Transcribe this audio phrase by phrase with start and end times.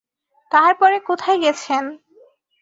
[0.51, 1.83] তাহার পরে কোথায় গেছেন?